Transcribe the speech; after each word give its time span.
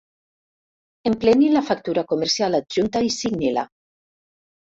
Empleni 1.09 1.49
la 1.51 1.61
factura 1.67 2.05
comercial 2.13 2.59
adjunta 2.61 3.05
i 3.09 3.13
signi-la. 3.17 3.67